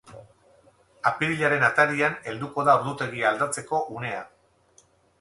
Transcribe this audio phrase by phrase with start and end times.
[1.09, 4.29] Apirilaren atarian helduko da ordutegia aldatzeko unea.